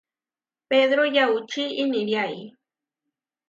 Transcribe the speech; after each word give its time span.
Pedro 0.69 1.03
yaučí 1.17 1.63
iniriái. 1.85 2.43